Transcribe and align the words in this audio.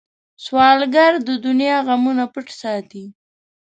سوالګر 0.43 1.13
د 1.27 1.29
دنیا 1.45 1.75
غمونه 1.87 2.23
پټ 2.33 2.47
ساتي 2.61 3.05